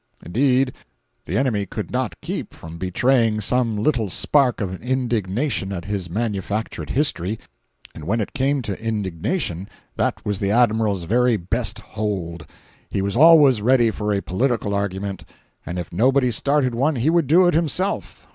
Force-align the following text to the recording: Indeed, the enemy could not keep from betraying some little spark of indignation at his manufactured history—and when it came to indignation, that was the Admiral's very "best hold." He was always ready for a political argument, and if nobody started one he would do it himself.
Indeed, 0.25 0.73
the 1.25 1.37
enemy 1.37 1.67
could 1.67 1.91
not 1.91 2.19
keep 2.21 2.55
from 2.55 2.79
betraying 2.79 3.39
some 3.39 3.77
little 3.77 4.09
spark 4.09 4.59
of 4.59 4.81
indignation 4.81 5.71
at 5.71 5.85
his 5.85 6.09
manufactured 6.09 6.89
history—and 6.89 8.05
when 8.05 8.19
it 8.19 8.33
came 8.33 8.63
to 8.63 8.83
indignation, 8.83 9.69
that 9.97 10.25
was 10.25 10.39
the 10.39 10.49
Admiral's 10.49 11.03
very 11.03 11.37
"best 11.37 11.77
hold." 11.77 12.47
He 12.89 13.03
was 13.03 13.15
always 13.15 13.61
ready 13.61 13.91
for 13.91 14.11
a 14.11 14.21
political 14.23 14.73
argument, 14.73 15.23
and 15.67 15.77
if 15.77 15.93
nobody 15.93 16.31
started 16.31 16.73
one 16.73 16.95
he 16.95 17.11
would 17.11 17.27
do 17.27 17.45
it 17.45 17.53
himself. 17.53 18.27